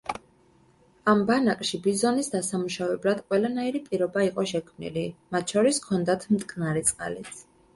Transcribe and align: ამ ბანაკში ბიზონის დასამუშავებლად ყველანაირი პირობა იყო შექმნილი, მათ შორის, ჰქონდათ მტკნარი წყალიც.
ამ 1.11 1.19
ბანაკში 1.27 1.79
ბიზონის 1.87 2.31
დასამუშავებლად 2.35 3.21
ყველანაირი 3.27 3.83
პირობა 3.91 4.25
იყო 4.31 4.47
შექმნილი, 4.53 5.05
მათ 5.37 5.55
შორის, 5.57 5.83
ჰქონდათ 5.85 6.27
მტკნარი 6.39 6.85
წყალიც. 6.91 7.33